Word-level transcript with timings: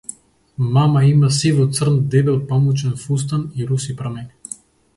Мама 0.77 1.03
има 1.09 1.29
сиво-црн 1.39 2.01
дебел 2.15 2.39
памучен 2.53 2.99
фустан 3.05 3.47
и 3.61 3.69
руси 3.73 3.97
прамени. 4.03 4.59